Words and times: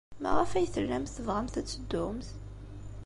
Maɣef 0.21 0.51
ay 0.53 0.67
tellamt 0.75 1.13
tebɣamt 1.15 1.59
ad 1.59 1.65
teddumt? 1.67 2.29